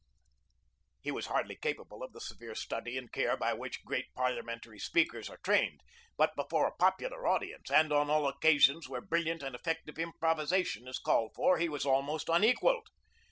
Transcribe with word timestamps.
He 1.03 1.11
was 1.11 1.27
hardly 1.27 1.55
capable 1.55 2.01
of 2.01 2.11
the 2.11 2.19
severe 2.21 2.55
study 2.55 2.97
and 2.97 3.11
care 3.11 3.37
by 3.37 3.53
which 3.53 3.85
great 3.85 4.11
parliamentary 4.15 4.79
speakers 4.79 5.29
are 5.29 5.37
trained; 5.43 5.79
but 6.17 6.35
before 6.35 6.65
a 6.65 6.73
popular 6.75 7.27
audience, 7.27 7.69
and 7.69 7.93
on 7.93 8.09
all 8.09 8.27
occasions 8.27 8.89
where 8.89 8.99
brilliant 9.01 9.43
and 9.43 9.53
effective 9.53 9.99
improvisation 9.99 10.85
was 10.85 10.97
called 10.97 11.33
for, 11.35 11.59
he 11.59 11.69
was 11.69 11.85
almost 11.85 12.29
unequaled. 12.29 12.87